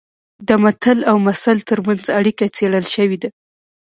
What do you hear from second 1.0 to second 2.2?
او مثل ترمنځ